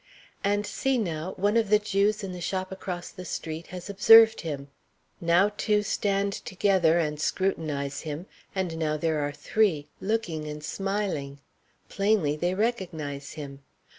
And 0.43 0.65
see, 0.65 0.97
now. 0.97 1.33
One 1.37 1.55
of 1.55 1.69
the 1.69 1.77
Jews 1.77 2.23
in 2.23 2.31
the 2.31 2.41
shop 2.41 2.71
across 2.71 3.11
the 3.11 3.23
street 3.23 3.67
has 3.67 3.87
observed 3.87 4.41
him. 4.41 4.69
Now 5.21 5.51
two 5.55 5.83
stand 5.83 6.33
together 6.33 6.97
and 6.97 7.21
scrutinize 7.21 8.01
him; 8.01 8.25
and 8.55 8.79
now 8.79 8.97
there 8.97 9.19
are 9.19 9.31
three, 9.31 9.89
looking 10.01 10.47
and 10.47 10.63
smiling. 10.63 11.37
Plainly, 11.87 12.35
they 12.35 12.55
recognize 12.55 13.33
him. 13.33 13.59